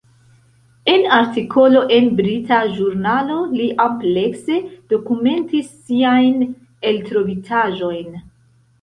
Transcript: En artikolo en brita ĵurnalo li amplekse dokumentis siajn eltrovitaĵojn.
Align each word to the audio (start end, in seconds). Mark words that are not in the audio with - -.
En 0.93 1.03
artikolo 1.17 1.83
en 1.97 2.07
brita 2.21 2.63
ĵurnalo 2.79 3.37
li 3.59 3.69
amplekse 3.87 4.59
dokumentis 4.97 5.71
siajn 5.77 6.45
eltrovitaĵojn. 6.95 8.23